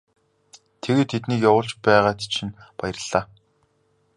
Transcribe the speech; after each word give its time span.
Тэгээд 0.81 1.09
тэднийг 1.13 1.41
явуулж 1.49 1.71
байгаад 1.85 2.19
чинь 2.33 2.57
баярлалаа. 2.77 3.23